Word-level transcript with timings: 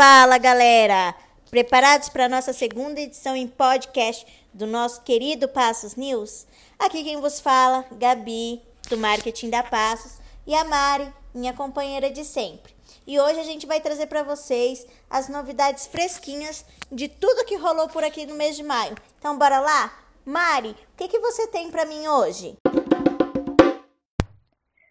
Fala 0.00 0.38
galera! 0.38 1.12
Preparados 1.50 2.08
para 2.08 2.26
a 2.26 2.28
nossa 2.28 2.52
segunda 2.52 3.00
edição 3.00 3.34
em 3.34 3.48
podcast 3.48 4.24
do 4.54 4.64
nosso 4.64 5.02
querido 5.02 5.48
Passos 5.48 5.96
News? 5.96 6.46
Aqui 6.78 7.02
quem 7.02 7.20
vos 7.20 7.40
fala, 7.40 7.84
Gabi, 7.98 8.62
do 8.88 8.96
Marketing 8.96 9.50
da 9.50 9.64
Passos, 9.64 10.20
e 10.46 10.54
a 10.54 10.62
Mari, 10.62 11.12
minha 11.34 11.52
companheira 11.52 12.12
de 12.12 12.24
sempre. 12.24 12.72
E 13.04 13.18
hoje 13.18 13.40
a 13.40 13.42
gente 13.42 13.66
vai 13.66 13.80
trazer 13.80 14.06
para 14.06 14.22
vocês 14.22 14.86
as 15.10 15.28
novidades 15.28 15.88
fresquinhas 15.88 16.64
de 16.92 17.08
tudo 17.08 17.44
que 17.44 17.56
rolou 17.56 17.88
por 17.88 18.04
aqui 18.04 18.24
no 18.24 18.36
mês 18.36 18.54
de 18.54 18.62
maio. 18.62 18.94
Então 19.18 19.36
bora 19.36 19.58
lá? 19.58 19.98
Mari, 20.24 20.70
o 20.70 20.96
que, 20.96 21.08
que 21.08 21.18
você 21.18 21.48
tem 21.48 21.72
para 21.72 21.84
mim 21.84 22.06
hoje? 22.06 22.56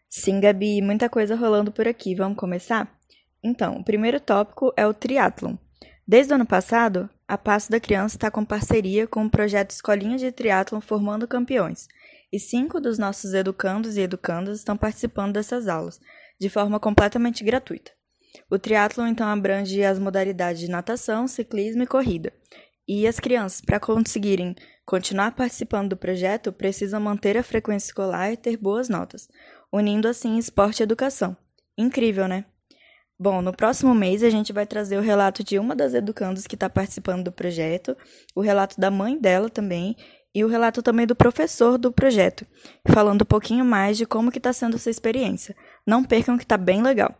Sim, 0.09 0.41
Gabi, 0.41 0.81
muita 0.81 1.07
coisa 1.07 1.33
rolando 1.33 1.71
por 1.71 1.87
aqui. 1.87 2.13
Vamos 2.13 2.37
começar? 2.37 2.96
Então, 3.43 3.77
o 3.77 3.83
primeiro 3.83 4.19
tópico 4.19 4.73
é 4.75 4.85
o 4.85 4.93
triatlon. 4.93 5.55
Desde 6.07 6.31
o 6.31 6.35
ano 6.35 6.45
passado, 6.45 7.09
a 7.27 7.37
Passo 7.37 7.69
da 7.69 7.79
Criança 7.79 8.15
está 8.15 8.31
com 8.31 8.45
parceria 8.45 9.05
com 9.05 9.25
o 9.25 9.29
projeto 9.29 9.71
Escolinha 9.71 10.17
de 10.17 10.31
Triatlon 10.31 10.79
Formando 10.79 11.27
Campeões, 11.27 11.87
e 12.31 12.39
cinco 12.39 12.79
dos 12.79 12.97
nossos 12.97 13.33
educandos 13.33 13.97
e 13.97 14.01
educandas 14.01 14.59
estão 14.59 14.77
participando 14.77 15.33
dessas 15.33 15.67
aulas, 15.67 15.99
de 16.39 16.49
forma 16.49 16.79
completamente 16.79 17.43
gratuita. 17.43 17.91
O 18.49 18.57
triatlon 18.57 19.07
então 19.07 19.27
abrange 19.27 19.83
as 19.83 19.99
modalidades 19.99 20.61
de 20.61 20.69
natação, 20.69 21.27
ciclismo 21.27 21.83
e 21.83 21.87
corrida. 21.87 22.31
E 22.87 23.05
as 23.05 23.19
crianças, 23.19 23.59
para 23.59 23.79
conseguirem 23.79 24.55
continuar 24.85 25.31
participando 25.35 25.89
do 25.89 25.97
projeto, 25.97 26.53
precisam 26.53 27.01
manter 27.01 27.37
a 27.37 27.43
frequência 27.43 27.87
escolar 27.87 28.31
e 28.31 28.37
ter 28.37 28.55
boas 28.55 28.87
notas, 28.87 29.27
unindo 29.71 30.07
assim 30.07 30.37
esporte 30.37 30.79
e 30.79 30.83
educação. 30.83 31.35
Incrível, 31.77 32.27
né? 32.27 32.45
Bom, 33.19 33.41
no 33.41 33.51
próximo 33.51 33.95
mês 33.95 34.21
a 34.21 34.29
gente 34.29 34.53
vai 34.53 34.67
trazer 34.67 34.95
o 34.95 35.01
relato 35.01 35.43
de 35.43 35.57
uma 35.57 35.75
das 35.75 35.95
educandas 35.95 36.45
que 36.45 36.53
está 36.55 36.69
participando 36.69 37.23
do 37.23 37.31
projeto, 37.31 37.97
o 38.35 38.41
relato 38.41 38.79
da 38.79 38.91
mãe 38.91 39.17
dela 39.17 39.49
também 39.49 39.95
e 40.35 40.43
o 40.43 40.47
relato 40.47 40.83
também 40.83 41.07
do 41.07 41.15
professor 41.15 41.79
do 41.79 41.91
projeto, 41.91 42.45
falando 42.87 43.23
um 43.23 43.25
pouquinho 43.25 43.65
mais 43.65 43.97
de 43.97 44.05
como 44.05 44.31
que 44.31 44.37
está 44.37 44.53
sendo 44.53 44.75
essa 44.75 44.91
experiência. 44.91 45.55
Não 45.83 46.03
percam 46.03 46.37
que 46.37 46.43
está 46.43 46.57
bem 46.57 46.83
legal. 46.83 47.15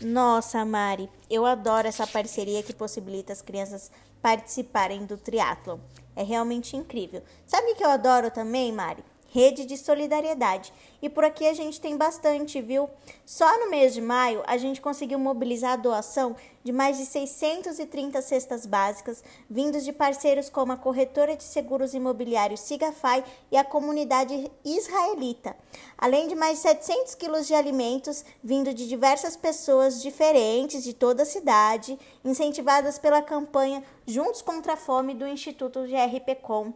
Nossa, 0.00 0.64
Mari, 0.64 1.08
eu 1.30 1.46
adoro 1.46 1.86
essa 1.86 2.06
parceria 2.06 2.62
que 2.62 2.72
possibilita 2.72 3.32
as 3.32 3.42
crianças 3.42 3.92
participarem 4.20 5.06
do 5.06 5.16
triatlon. 5.16 5.78
É 6.16 6.24
realmente 6.24 6.76
incrível. 6.76 7.22
Sabe 7.46 7.70
o 7.70 7.76
que 7.76 7.84
eu 7.84 7.90
adoro 7.90 8.28
também, 8.28 8.72
Mari? 8.72 9.04
Rede 9.30 9.64
de 9.64 9.76
solidariedade. 9.76 10.72
E 11.00 11.08
por 11.08 11.24
aqui 11.24 11.46
a 11.46 11.54
gente 11.54 11.80
tem 11.80 11.96
bastante, 11.96 12.60
viu? 12.60 12.90
Só 13.24 13.58
no 13.58 13.70
mês 13.70 13.94
de 13.94 14.00
maio 14.00 14.42
a 14.46 14.58
gente 14.58 14.80
conseguiu 14.80 15.18
mobilizar 15.18 15.72
a 15.72 15.76
doação 15.76 16.36
de 16.62 16.72
mais 16.72 16.98
de 16.98 17.06
630 17.06 18.20
cestas 18.20 18.66
básicas, 18.66 19.24
vindos 19.48 19.82
de 19.82 19.92
parceiros 19.92 20.50
como 20.50 20.72
a 20.72 20.76
corretora 20.76 21.34
de 21.34 21.42
seguros 21.42 21.94
imobiliários 21.94 22.60
Sigafai 22.60 23.24
e 23.50 23.56
a 23.56 23.64
comunidade 23.64 24.50
israelita, 24.62 25.56
além 25.96 26.28
de 26.28 26.34
mais 26.34 26.56
de 26.56 26.62
700 26.64 27.14
quilos 27.14 27.46
de 27.46 27.54
alimentos 27.54 28.24
vindo 28.44 28.74
de 28.74 28.86
diversas 28.86 29.36
pessoas 29.36 30.02
diferentes 30.02 30.84
de 30.84 30.92
toda 30.92 31.22
a 31.22 31.26
cidade, 31.26 31.98
incentivadas 32.22 32.98
pela 32.98 33.22
campanha 33.22 33.82
Juntos 34.06 34.42
contra 34.42 34.72
a 34.72 34.76
Fome 34.76 35.14
do 35.14 35.26
Instituto 35.26 35.86
GRPcom. 35.86 36.72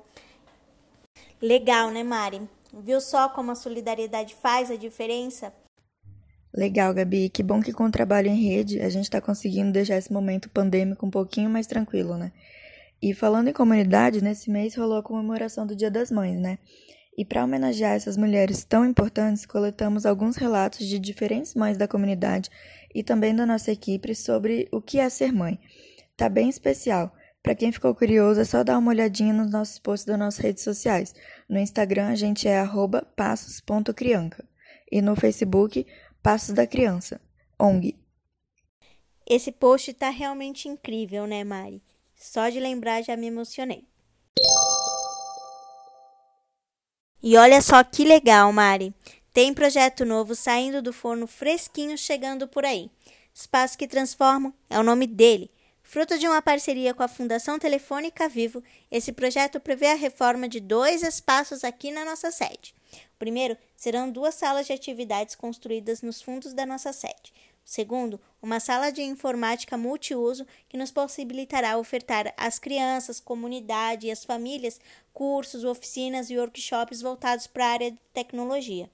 Legal, 1.41 1.91
né, 1.91 2.03
Mari? 2.03 2.41
Viu 2.73 3.01
só 3.01 3.29
como 3.29 3.51
a 3.51 3.55
solidariedade 3.55 4.35
faz 4.35 4.71
a 4.71 4.77
diferença? 4.77 5.53
Legal, 6.53 6.95
Gabi. 6.95 7.29
Que 7.29 7.43
bom 7.43 7.61
que 7.61 7.73
com 7.73 7.85
o 7.85 7.91
trabalho 7.91 8.29
em 8.29 8.49
rede 8.49 8.81
a 8.81 8.89
gente 8.89 9.05
está 9.05 9.21
conseguindo 9.21 9.73
deixar 9.73 9.97
esse 9.97 10.13
momento 10.13 10.49
pandêmico 10.49 11.05
um 11.05 11.11
pouquinho 11.11 11.51
mais 11.51 11.67
tranquilo, 11.67 12.17
né? 12.17 12.33
E 13.03 13.13
falando 13.13 13.49
em 13.49 13.53
comunidade, 13.53 14.23
nesse 14.23 14.51
mês 14.51 14.75
rolou 14.77 14.99
a 14.99 15.03
comemoração 15.03 15.67
do 15.67 15.77
Dia 15.77 15.91
das 15.91 16.11
Mães, 16.11 16.39
né? 16.39 16.59
E 17.17 17.25
para 17.25 17.45
homenagear 17.45 17.95
essas 17.95 18.17
mulheres 18.17 18.65
tão 18.65 18.85
importantes, 18.85 19.47
coletamos 19.47 20.07
alguns 20.07 20.37
relatos 20.37 20.87
de 20.87 20.99
diferentes 20.99 21.55
mães 21.55 21.77
da 21.77 21.87
comunidade 21.87 22.51
e 22.95 23.03
também 23.03 23.35
da 23.35 23.47
nossa 23.47 23.71
equipe 23.71 24.15
sobre 24.15 24.69
o 24.73 24.81
que 24.81 24.99
é 24.99 25.09
ser 25.09 25.33
mãe. 25.33 25.61
Tá 26.17 26.29
bem 26.29 26.49
especial. 26.49 27.13
Para 27.45 27.55
quem 27.55 27.71
ficou 27.71 27.95
curioso, 27.95 28.41
é 28.41 28.45
só 28.45 28.65
dar 28.65 28.79
uma 28.79 28.91
olhadinha 28.91 29.35
nos 29.35 29.51
nossos 29.51 29.79
posts 29.79 30.07
das 30.07 30.19
nossas 30.19 30.41
redes 30.41 30.65
sociais. 30.65 31.15
No 31.47 31.59
Instagram, 31.59 32.09
a 32.09 32.15
gente 32.15 32.49
é 32.49 32.65
passos.crianca. 33.15 34.43
E 34.91 35.03
no 35.03 35.15
Facebook, 35.15 35.87
Passos 36.23 36.55
da 36.55 36.67
Criança, 36.67 37.21
ONG. 37.61 37.99
Esse 39.29 39.53
post 39.53 39.93
tá 39.93 40.09
realmente 40.09 40.69
incrível, 40.69 41.27
né, 41.27 41.45
Mari? 41.45 41.83
Só 42.17 42.49
de 42.49 42.59
lembrar 42.59 43.03
já 43.03 43.15
me 43.15 43.27
emocionei. 43.27 43.85
E 47.23 47.37
olha 47.37 47.61
só 47.61 47.85
que 47.85 48.05
legal, 48.05 48.51
Mari. 48.55 48.95
Tem 49.35 49.53
projeto 49.53 50.07
novo 50.07 50.35
saindo 50.35 50.81
do 50.81 50.95
forno 50.95 51.27
fresquinho 51.27 51.99
chegando 51.99 52.49
por 52.49 52.65
aí. 52.65 52.91
Espaço 53.35 53.77
que 53.77 53.87
transforma 53.87 54.55
é 54.71 54.79
o 54.79 54.83
nome 54.83 55.07
dele. 55.07 55.51
Fruto 55.87 56.19
de 56.19 56.27
uma 56.27 56.41
parceria 56.41 56.95
com 56.95 57.03
a 57.03 57.09
Fundação 57.09 57.59
Telefônica 57.59 58.27
Vivo, 58.27 58.65
esse 58.91 59.13
projeto 59.13 59.61
prevê 59.61 59.89
a 59.89 59.95
reforma 59.95 60.49
de 60.49 60.59
dois 60.59 61.03
espaços 61.03 61.63
aqui 61.63 61.93
na 61.93 62.07
nossa 62.07 62.33
sede. 62.33 62.75
O 63.15 63.19
primeiro 63.19 63.57
serão 63.77 64.11
duas 64.11 64.35
salas 64.35 64.67
de 64.67 64.73
atividades 64.73 65.35
construídas 65.35 66.01
nos 66.01 66.23
fundos 66.23 66.55
da 66.55 66.65
nossa 66.65 66.93
sede. 66.93 67.33
O 67.65 67.69
segundo, 67.69 68.19
uma 68.41 68.61
sala 68.61 68.91
de 68.91 69.03
informática 69.03 69.77
multiuso 69.77 70.47
que 70.71 70.77
nos 70.79 70.91
possibilitará 70.91 71.77
ofertar 71.77 72.33
às 72.35 72.59
crianças, 72.59 73.21
comunidade 73.21 74.07
e 74.07 74.11
às 74.11 74.25
famílias 74.25 74.81
cursos, 75.13 75.65
oficinas 75.65 76.31
e 76.31 76.39
workshops 76.39 77.03
voltados 77.03 77.47
para 77.47 77.67
a 77.67 77.71
área 77.71 77.91
de 77.91 77.99
tecnologia 78.13 78.91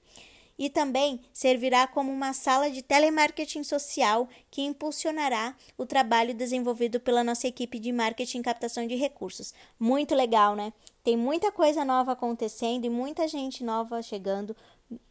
e 0.61 0.69
também 0.69 1.19
servirá 1.33 1.87
como 1.87 2.11
uma 2.11 2.33
sala 2.33 2.69
de 2.69 2.83
telemarketing 2.83 3.63
social 3.63 4.29
que 4.51 4.61
impulsionará 4.61 5.55
o 5.75 5.87
trabalho 5.87 6.35
desenvolvido 6.35 6.99
pela 6.99 7.23
nossa 7.23 7.47
equipe 7.47 7.79
de 7.79 7.91
marketing 7.91 8.41
e 8.41 8.43
captação 8.43 8.85
de 8.85 8.93
recursos. 8.93 9.55
Muito 9.79 10.13
legal, 10.13 10.55
né? 10.55 10.71
Tem 11.03 11.17
muita 11.17 11.51
coisa 11.51 11.83
nova 11.83 12.11
acontecendo 12.11 12.85
e 12.85 12.91
muita 12.91 13.27
gente 13.27 13.63
nova 13.63 14.03
chegando 14.03 14.55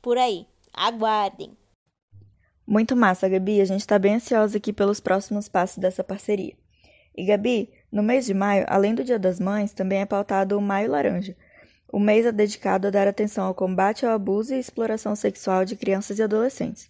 por 0.01 0.17
aí. 0.17 0.47
Aguardem! 0.73 1.51
Muito 2.65 2.95
massa, 2.95 3.29
Gabi. 3.29 3.61
A 3.61 3.65
gente 3.65 3.81
está 3.81 3.99
bem 3.99 4.15
ansiosa 4.15 4.57
aqui 4.57 4.73
pelos 4.73 5.01
próximos 5.01 5.49
passos 5.49 5.79
dessa 5.79 6.05
parceria. 6.05 6.55
E, 7.17 7.25
Gabi, 7.25 7.73
no 7.91 8.05
mês 8.05 8.25
de 8.25 8.35
maio, 8.35 8.65
além 8.69 8.95
do 8.95 9.03
Dia 9.03 9.19
das 9.19 9.41
Mães, 9.41 9.73
também 9.73 10.01
é 10.01 10.07
pautado 10.07 10.57
o 10.57 10.63
Maio 10.63 10.93
Laranja 10.93 11.37
o 11.93 11.99
mês 11.99 12.25
é 12.25 12.33
dedicado 12.33 12.87
a 12.87 12.91
dar 12.91 13.09
atenção 13.09 13.47
ao 13.47 13.55
combate 13.55 14.07
ao 14.07 14.13
abuso 14.13 14.55
e 14.55 14.59
exploração 14.59 15.17
sexual 15.17 15.65
de 15.65 15.77
crianças 15.77 16.19
e 16.19 16.23
adolescentes. 16.23 16.89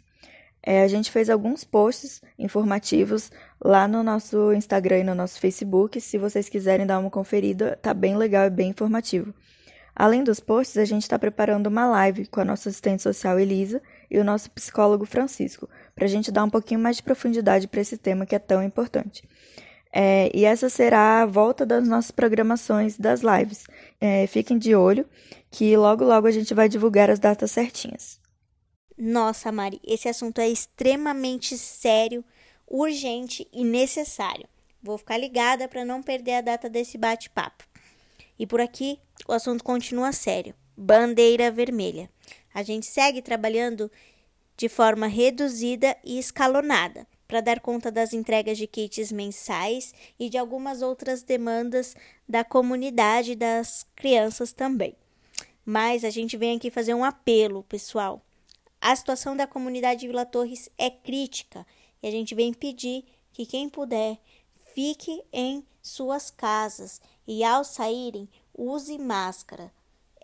É, 0.62 0.82
a 0.82 0.88
gente 0.88 1.10
fez 1.10 1.30
alguns 1.30 1.64
posts 1.64 2.20
informativos 2.38 3.30
lá 3.62 3.88
no 3.88 4.02
nosso 4.02 4.52
Instagram 4.52 4.98
e 4.98 5.04
no 5.04 5.14
nosso 5.14 5.40
Facebook. 5.40 5.98
Se 6.00 6.18
vocês 6.18 6.50
quiserem 6.50 6.86
dar 6.86 6.98
uma 6.98 7.10
conferida, 7.10 7.78
tá 7.80 7.94
bem 7.94 8.16
legal 8.16 8.46
e 8.46 8.50
bem 8.50 8.68
informativo. 8.68 9.32
Além 9.96 10.22
dos 10.22 10.38
posts, 10.38 10.76
a 10.76 10.84
gente 10.84 11.02
está 11.02 11.18
preparando 11.18 11.66
uma 11.66 11.86
live 11.86 12.26
com 12.26 12.40
a 12.40 12.44
nossa 12.44 12.68
assistente 12.68 13.02
social 13.02 13.38
Elisa 13.38 13.82
e 14.10 14.18
o 14.18 14.24
nosso 14.24 14.50
psicólogo 14.50 15.04
Francisco, 15.04 15.68
para 15.94 16.04
a 16.04 16.08
gente 16.08 16.30
dar 16.30 16.44
um 16.44 16.50
pouquinho 16.50 16.80
mais 16.80 16.96
de 16.96 17.02
profundidade 17.02 17.66
para 17.66 17.80
esse 17.80 17.96
tema 17.96 18.26
que 18.26 18.34
é 18.34 18.38
tão 18.38 18.62
importante. 18.62 19.28
É, 19.92 20.30
e 20.32 20.44
essa 20.44 20.68
será 20.68 21.22
a 21.22 21.26
volta 21.26 21.66
das 21.66 21.86
nossas 21.86 22.10
programações 22.10 22.96
das 22.96 23.22
lives. 23.22 23.64
É, 24.00 24.26
fiquem 24.26 24.56
de 24.58 24.74
olho 24.74 25.08
que 25.50 25.76
logo 25.76 26.04
logo 26.04 26.26
a 26.26 26.30
gente 26.30 26.54
vai 26.54 26.68
divulgar 26.68 27.10
as 27.10 27.18
datas 27.18 27.50
certinhas. 27.50 28.20
Nossa, 28.96 29.50
Mari, 29.50 29.80
esse 29.84 30.08
assunto 30.08 30.40
é 30.40 30.48
extremamente 30.48 31.58
sério, 31.58 32.24
urgente 32.68 33.48
e 33.52 33.64
necessário. 33.64 34.46
Vou 34.82 34.96
ficar 34.96 35.18
ligada 35.18 35.66
para 35.66 35.84
não 35.84 36.02
perder 36.02 36.34
a 36.34 36.40
data 36.40 36.68
desse 36.68 36.96
bate-papo. 36.96 37.64
E 38.38 38.46
por 38.46 38.60
aqui, 38.60 38.98
o 39.26 39.32
assunto 39.32 39.64
continua 39.64 40.12
sério. 40.12 40.54
Bandeira 40.76 41.50
vermelha. 41.50 42.08
A 42.54 42.62
gente 42.62 42.86
segue 42.86 43.20
trabalhando 43.20 43.90
de 44.56 44.68
forma 44.68 45.06
reduzida 45.06 45.96
e 46.04 46.18
escalonada 46.18 47.06
para 47.30 47.40
dar 47.40 47.60
conta 47.60 47.92
das 47.92 48.12
entregas 48.12 48.58
de 48.58 48.66
kits 48.66 49.12
mensais 49.12 49.94
e 50.18 50.28
de 50.28 50.36
algumas 50.36 50.82
outras 50.82 51.22
demandas 51.22 51.94
da 52.28 52.42
comunidade 52.42 53.36
das 53.36 53.86
crianças 53.94 54.52
também. 54.52 54.96
Mas 55.64 56.04
a 56.04 56.10
gente 56.10 56.36
vem 56.36 56.56
aqui 56.56 56.72
fazer 56.72 56.92
um 56.92 57.04
apelo, 57.04 57.62
pessoal. 57.62 58.20
A 58.80 58.96
situação 58.96 59.36
da 59.36 59.46
comunidade 59.46 60.00
de 60.00 60.08
Vila 60.08 60.26
Torres 60.26 60.68
é 60.76 60.90
crítica 60.90 61.64
e 62.02 62.08
a 62.08 62.10
gente 62.10 62.34
vem 62.34 62.52
pedir 62.52 63.04
que 63.32 63.46
quem 63.46 63.68
puder 63.68 64.18
fique 64.74 65.22
em 65.32 65.64
suas 65.80 66.32
casas 66.32 67.00
e 67.28 67.44
ao 67.44 67.62
saírem 67.62 68.28
use 68.52 68.98
máscara. 68.98 69.72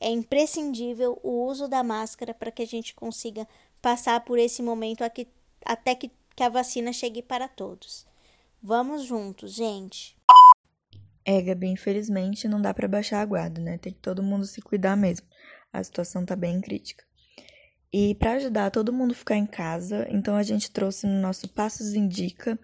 É 0.00 0.10
imprescindível 0.10 1.20
o 1.22 1.46
uso 1.46 1.68
da 1.68 1.84
máscara 1.84 2.34
para 2.34 2.50
que 2.50 2.62
a 2.62 2.66
gente 2.66 2.96
consiga 2.96 3.46
passar 3.80 4.24
por 4.24 4.40
esse 4.40 4.60
momento 4.60 5.04
aqui, 5.04 5.28
até 5.64 5.94
que 5.94 6.10
que 6.36 6.44
a 6.44 6.50
vacina 6.50 6.92
chegue 6.92 7.22
para 7.22 7.48
todos. 7.48 8.06
Vamos 8.62 9.04
juntos, 9.04 9.54
gente. 9.54 10.14
É, 11.24 11.40
Gabi, 11.40 11.68
infelizmente 11.68 12.46
não 12.46 12.60
dá 12.60 12.72
para 12.72 12.86
baixar 12.86 13.22
a 13.22 13.24
guarda, 13.24 13.60
né? 13.60 13.78
Tem 13.78 13.92
que 13.92 13.98
todo 13.98 14.22
mundo 14.22 14.44
se 14.44 14.60
cuidar 14.60 14.96
mesmo. 14.96 15.26
A 15.72 15.82
situação 15.82 16.24
tá 16.24 16.36
bem 16.36 16.60
crítica. 16.60 17.04
E 17.92 18.14
para 18.16 18.34
ajudar 18.34 18.70
todo 18.70 18.92
mundo 18.92 19.12
a 19.12 19.16
ficar 19.16 19.36
em 19.36 19.46
casa, 19.46 20.06
então 20.10 20.36
a 20.36 20.42
gente 20.42 20.70
trouxe 20.70 21.06
no 21.06 21.20
nosso 21.20 21.48
Passos 21.48 21.94
Indica 21.94 22.58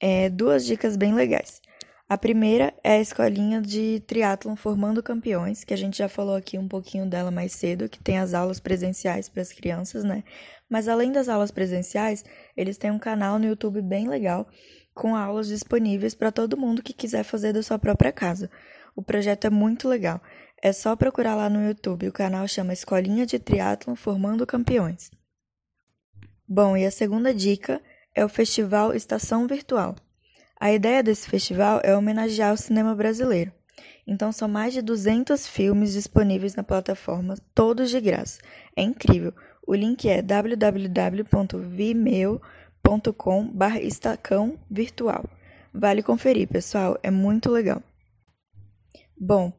é, 0.00 0.30
duas 0.30 0.64
dicas 0.64 0.96
bem 0.96 1.14
legais. 1.14 1.60
A 2.08 2.18
primeira 2.18 2.74
é 2.84 2.92
a 2.92 3.00
escolinha 3.00 3.60
de 3.62 4.00
triatlon 4.06 4.54
Formando 4.54 5.02
Campeões, 5.02 5.64
que 5.64 5.72
a 5.72 5.76
gente 5.76 5.96
já 5.96 6.08
falou 6.08 6.36
aqui 6.36 6.58
um 6.58 6.68
pouquinho 6.68 7.06
dela 7.06 7.30
mais 7.30 7.52
cedo, 7.52 7.88
que 7.88 7.98
tem 7.98 8.18
as 8.18 8.34
aulas 8.34 8.60
presenciais 8.60 9.28
para 9.30 9.40
as 9.40 9.50
crianças, 9.50 10.04
né? 10.04 10.22
Mas 10.72 10.88
além 10.88 11.12
das 11.12 11.28
aulas 11.28 11.50
presenciais, 11.50 12.24
eles 12.56 12.78
têm 12.78 12.90
um 12.90 12.98
canal 12.98 13.38
no 13.38 13.44
YouTube 13.44 13.82
bem 13.82 14.08
legal 14.08 14.48
com 14.94 15.14
aulas 15.14 15.46
disponíveis 15.46 16.14
para 16.14 16.32
todo 16.32 16.56
mundo 16.56 16.82
que 16.82 16.94
quiser 16.94 17.24
fazer 17.24 17.52
da 17.52 17.62
sua 17.62 17.78
própria 17.78 18.10
casa. 18.10 18.50
O 18.96 19.02
projeto 19.02 19.46
é 19.46 19.50
muito 19.50 19.86
legal. 19.86 20.18
É 20.62 20.72
só 20.72 20.96
procurar 20.96 21.34
lá 21.34 21.50
no 21.50 21.62
YouTube. 21.62 22.08
O 22.08 22.12
canal 22.12 22.48
chama 22.48 22.72
Escolinha 22.72 23.26
de 23.26 23.38
Triatlon 23.38 23.94
Formando 23.94 24.46
Campeões. 24.46 25.10
Bom, 26.48 26.74
e 26.74 26.86
a 26.86 26.90
segunda 26.90 27.34
dica 27.34 27.78
é 28.14 28.24
o 28.24 28.28
Festival 28.28 28.94
Estação 28.94 29.46
Virtual. 29.46 29.94
A 30.58 30.72
ideia 30.72 31.02
desse 31.02 31.28
festival 31.28 31.82
é 31.84 31.94
homenagear 31.94 32.54
o 32.54 32.56
cinema 32.56 32.94
brasileiro. 32.94 33.52
Então 34.06 34.32
são 34.32 34.48
mais 34.48 34.72
de 34.72 34.80
200 34.80 35.46
filmes 35.46 35.92
disponíveis 35.92 36.54
na 36.54 36.62
plataforma, 36.62 37.36
todos 37.54 37.90
de 37.90 38.00
graça. 38.00 38.40
É 38.74 38.80
incrível. 38.80 39.34
O 39.66 39.74
link 39.74 40.08
é 40.08 40.20
www.vimeo.com 40.20 41.12
estacão 43.80 44.58
virtual. 44.70 45.24
Vale 45.72 46.02
conferir, 46.02 46.48
pessoal, 46.48 46.98
é 47.02 47.10
muito 47.10 47.50
legal. 47.50 47.82
Bom, 49.16 49.52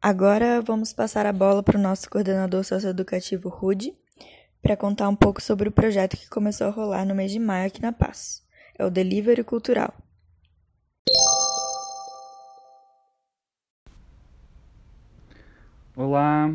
agora 0.00 0.62
vamos 0.62 0.92
passar 0.92 1.26
a 1.26 1.32
bola 1.32 1.62
para 1.62 1.78
o 1.78 1.82
nosso 1.82 2.08
coordenador 2.08 2.64
socioeducativo 2.64 3.48
Rude 3.48 3.92
para 4.62 4.76
contar 4.76 5.08
um 5.08 5.16
pouco 5.16 5.42
sobre 5.42 5.68
o 5.68 5.72
projeto 5.72 6.16
que 6.16 6.28
começou 6.28 6.66
a 6.68 6.70
rolar 6.70 7.04
no 7.04 7.14
mês 7.14 7.32
de 7.32 7.38
maio 7.38 7.66
aqui 7.66 7.82
na 7.82 7.92
Paz. 7.92 8.42
É 8.78 8.84
o 8.84 8.90
Delivery 8.90 9.42
Cultural. 9.42 9.92
Olá, 15.96 16.48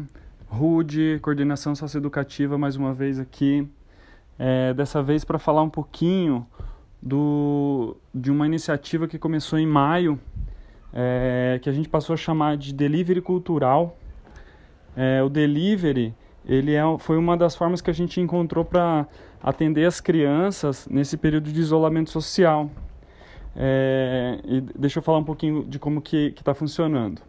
Rude, 0.54 1.18
coordenação 1.20 1.74
socioeducativa 1.74 2.60
mais 2.60 2.76
uma 2.76 2.94
vez 2.94 3.20
aqui 3.20 3.68
é, 4.38 4.72
dessa 4.72 5.02
vez 5.02 5.26
para 5.26 5.40
falar 5.40 5.64
um 5.64 5.70
pouquinho 5.70 6.46
do, 7.02 7.98
de 8.14 8.30
uma 8.30 8.46
iniciativa 8.46 9.08
que 9.08 9.18
começou 9.18 9.58
em 9.58 9.66
maio, 9.66 10.20
é, 10.94 11.60
que 11.60 11.68
a 11.68 11.74
gente 11.74 11.90
passou 11.90 12.14
a 12.14 12.18
chamar 12.18 12.56
de 12.56 12.72
delivery 12.72 13.20
cultural. 13.20 13.98
É, 14.96 15.24
o 15.24 15.28
delivery 15.28 16.14
ele 16.46 16.76
é, 16.76 16.84
foi 17.00 17.18
uma 17.18 17.36
das 17.36 17.56
formas 17.56 17.82
que 17.82 17.90
a 17.90 17.94
gente 17.94 18.22
encontrou 18.22 18.64
para 18.64 19.08
atender 19.42 19.86
as 19.86 20.00
crianças 20.00 20.88
nesse 20.88 21.18
período 21.18 21.52
de 21.52 21.60
isolamento 21.60 22.12
social. 22.12 22.70
É, 23.56 24.40
e 24.46 24.62
deixa 24.62 25.00
eu 25.00 25.04
falar 25.04 25.18
um 25.18 25.24
pouquinho 25.24 25.66
de 25.66 25.80
como 25.80 26.00
que 26.00 26.32
está 26.38 26.54
funcionando. 26.54 27.24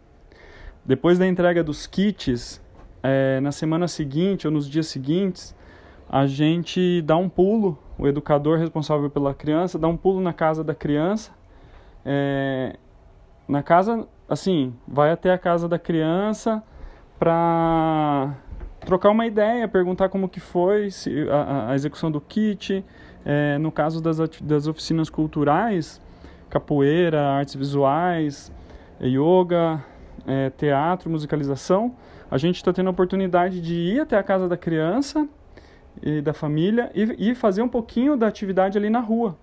Depois 0.85 1.17
da 1.17 1.25
entrega 1.25 1.63
dos 1.63 1.87
kits, 1.87 2.63
é, 3.05 3.39
na 3.39 3.51
semana 3.51 3.87
seguinte 3.87 4.47
ou 4.47 4.53
nos 4.53 4.67
dias 4.67 4.87
seguintes, 4.87 5.55
a 6.09 6.25
gente 6.25 7.01
dá 7.03 7.15
um 7.15 7.29
pulo, 7.29 7.77
o 7.97 8.07
educador 8.07 8.57
responsável 8.57 9.09
pela 9.09 9.33
criança 9.33 9.77
dá 9.77 9.87
um 9.87 9.97
pulo 9.97 10.21
na 10.21 10.33
casa 10.33 10.63
da 10.63 10.73
criança. 10.73 11.31
É, 12.03 12.75
na 13.47 13.61
casa, 13.61 14.07
assim, 14.27 14.73
vai 14.87 15.11
até 15.11 15.31
a 15.31 15.37
casa 15.37 15.67
da 15.67 15.77
criança 15.77 16.63
para 17.19 18.35
trocar 18.81 19.11
uma 19.11 19.25
ideia, 19.25 19.67
perguntar 19.67 20.09
como 20.09 20.27
que 20.27 20.39
foi 20.39 20.89
se, 20.89 21.27
a, 21.29 21.71
a 21.71 21.75
execução 21.75 22.11
do 22.11 22.19
kit. 22.19 22.83
É, 23.23 23.57
no 23.57 23.71
caso 23.71 24.01
das, 24.01 24.17
das 24.41 24.67
oficinas 24.67 25.09
culturais, 25.09 25.99
capoeira, 26.49 27.21
artes 27.21 27.55
visuais, 27.55 28.51
yoga, 29.01 29.83
é, 30.25 30.49
teatro, 30.49 31.09
musicalização, 31.09 31.95
a 32.29 32.37
gente 32.37 32.57
está 32.57 32.73
tendo 32.73 32.87
a 32.87 32.91
oportunidade 32.91 33.61
de 33.61 33.75
ir 33.75 34.01
até 34.01 34.17
a 34.17 34.23
casa 34.23 34.47
da 34.47 34.57
criança 34.57 35.27
e 36.01 36.21
da 36.21 36.33
família 36.33 36.91
e, 36.93 37.31
e 37.31 37.35
fazer 37.35 37.61
um 37.61 37.67
pouquinho 37.67 38.17
da 38.17 38.27
atividade 38.27 38.77
ali 38.77 38.89
na 38.89 38.99
rua. 38.99 39.37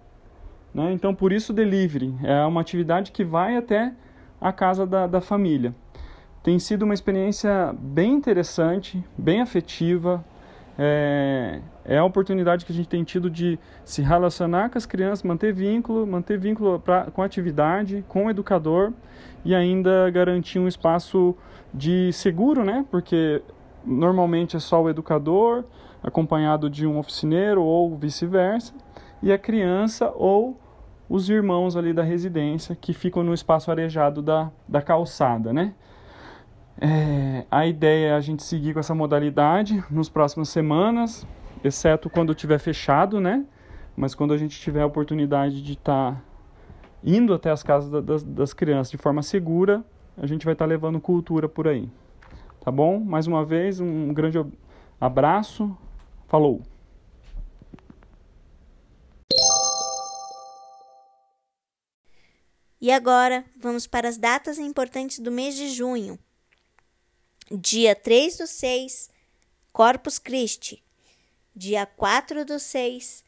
Né? 0.74 0.92
Então, 0.92 1.14
por 1.14 1.32
isso, 1.32 1.52
delivery 1.52 2.14
é 2.22 2.44
uma 2.44 2.60
atividade 2.60 3.12
que 3.12 3.24
vai 3.24 3.56
até 3.56 3.92
a 4.40 4.52
casa 4.52 4.86
da, 4.86 5.06
da 5.06 5.20
família. 5.20 5.74
Tem 6.42 6.58
sido 6.58 6.82
uma 6.82 6.94
experiência 6.94 7.72
bem 7.78 8.12
interessante, 8.14 9.02
bem 9.16 9.40
afetiva. 9.40 10.24
É, 10.76 11.60
é 11.84 11.98
a 11.98 12.04
oportunidade 12.04 12.64
que 12.64 12.72
a 12.72 12.74
gente 12.74 12.88
tem 12.88 13.02
tido 13.02 13.28
de 13.28 13.58
se 13.84 14.02
relacionar 14.02 14.70
com 14.70 14.78
as 14.78 14.86
crianças, 14.86 15.22
manter 15.22 15.52
vínculo, 15.52 16.06
manter 16.06 16.38
vínculo 16.38 16.78
pra, 16.78 17.10
com 17.10 17.22
a 17.22 17.26
atividade, 17.26 18.04
com 18.08 18.26
o 18.26 18.30
educador 18.30 18.92
e 19.44 19.54
ainda 19.54 20.08
garantir 20.10 20.58
um 20.58 20.68
espaço 20.68 21.36
de 21.74 22.12
seguro, 22.12 22.64
né? 22.64 22.84
Porque 22.90 23.42
normalmente 23.84 24.56
é 24.56 24.60
só 24.60 24.82
o 24.82 24.88
educador, 24.88 25.64
acompanhado 26.02 26.70
de 26.70 26.86
um 26.86 26.98
oficineiro 26.98 27.62
ou 27.62 27.96
vice-versa, 27.96 28.72
e 29.22 29.32
a 29.32 29.38
criança 29.38 30.12
ou 30.14 30.60
os 31.08 31.28
irmãos 31.28 31.76
ali 31.76 31.92
da 31.92 32.02
residência 32.02 32.76
que 32.76 32.92
ficam 32.92 33.22
no 33.22 33.34
espaço 33.34 33.70
arejado 33.70 34.22
da, 34.22 34.50
da 34.68 34.80
calçada, 34.80 35.52
né? 35.52 35.74
É, 36.80 37.44
a 37.50 37.66
ideia 37.66 38.08
é 38.08 38.12
a 38.14 38.20
gente 38.20 38.42
seguir 38.42 38.72
com 38.72 38.80
essa 38.80 38.94
modalidade 38.94 39.84
nos 39.90 40.08
próximas 40.08 40.48
semanas, 40.48 41.26
exceto 41.64 42.10
quando 42.10 42.34
tiver 42.34 42.58
fechado, 42.58 43.20
né? 43.20 43.44
Mas 43.96 44.14
quando 44.14 44.32
a 44.32 44.38
gente 44.38 44.58
tiver 44.58 44.82
a 44.82 44.86
oportunidade 44.86 45.62
de 45.62 45.72
estar 45.72 46.14
tá 46.14 46.22
indo 47.04 47.34
até 47.34 47.50
as 47.50 47.62
casas 47.62 47.90
da, 47.90 48.00
das, 48.00 48.22
das 48.22 48.52
crianças 48.52 48.90
de 48.90 48.96
forma 48.96 49.22
segura, 49.22 49.84
a 50.16 50.26
gente 50.26 50.44
vai 50.44 50.54
estar 50.54 50.64
tá 50.64 50.68
levando 50.68 51.00
cultura 51.00 51.48
por 51.48 51.68
aí. 51.68 51.88
Tá 52.60 52.70
bom? 52.70 53.00
Mais 53.00 53.26
uma 53.26 53.44
vez, 53.44 53.80
um 53.80 54.12
grande 54.14 54.38
abraço. 55.00 55.76
Falou! 56.28 56.62
E 62.80 62.90
agora, 62.90 63.44
vamos 63.56 63.86
para 63.86 64.08
as 64.08 64.16
datas 64.16 64.58
importantes 64.58 65.20
do 65.20 65.30
mês 65.30 65.54
de 65.54 65.68
junho. 65.68 66.18
Dia 67.50 67.94
3 67.94 68.38
do 68.38 68.46
6, 68.46 69.08
Corpus 69.72 70.18
Christi. 70.18 70.82
Dia 71.54 71.84
4 71.84 72.46
do 72.46 72.58
6, 72.58 73.22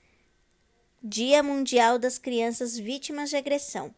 Dia 1.02 1.42
Mundial 1.42 1.98
das 1.98 2.16
Crianças 2.16 2.74
Vítimas 2.74 3.28
de 3.28 3.36
Agressão. 3.36 3.94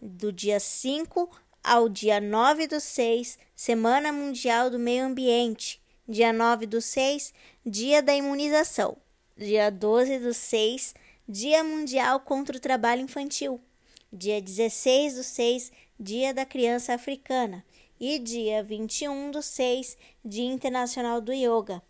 Do 0.00 0.32
dia 0.32 0.58
5 0.58 1.30
ao 1.62 1.88
dia 1.88 2.20
9 2.20 2.66
do 2.66 2.80
6, 2.80 3.38
Semana 3.54 4.12
Mundial 4.12 4.68
do 4.68 4.80
Meio 4.80 5.04
Ambiente. 5.04 5.80
Dia 6.08 6.32
9 6.32 6.66
do 6.66 6.80
6, 6.80 7.32
Dia 7.64 8.02
da 8.02 8.12
Imunização. 8.12 8.96
Dia 9.36 9.70
12 9.70 10.18
do 10.18 10.34
6, 10.34 10.92
Dia 11.28 11.62
Mundial 11.62 12.18
contra 12.18 12.56
o 12.56 12.60
Trabalho 12.60 13.02
Infantil. 13.02 13.60
Dia 14.12 14.42
16 14.42 15.14
do 15.14 15.22
6, 15.22 15.70
Dia 16.00 16.34
da 16.34 16.44
Criança 16.44 16.94
Africana. 16.94 17.64
E 18.00 18.18
dia 18.18 18.60
21 18.60 19.30
do 19.30 19.40
6, 19.40 19.96
Dia 20.24 20.52
Internacional 20.52 21.20
do 21.20 21.32
Yoga. 21.32 21.80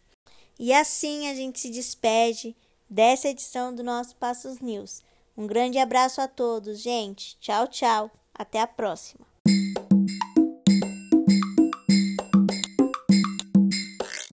E 0.59 0.73
assim 0.73 1.29
a 1.29 1.35
gente 1.35 1.59
se 1.61 1.71
despede 1.71 2.57
dessa 2.89 3.29
edição 3.29 3.75
do 3.75 3.83
nosso 3.83 4.15
Passos 4.17 4.61
News. 4.61 5.03
Um 5.37 5.47
grande 5.47 5.79
abraço 5.79 6.21
a 6.21 6.29
todos, 6.29 6.81
gente. 6.81 7.37
Tchau, 7.41 7.67
tchau. 7.67 8.11
Até 8.35 8.61
a 8.61 8.67
próxima. 8.67 9.32